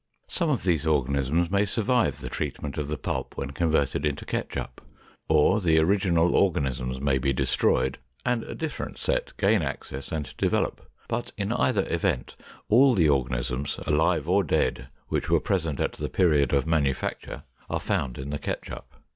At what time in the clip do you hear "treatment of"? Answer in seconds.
2.29-2.87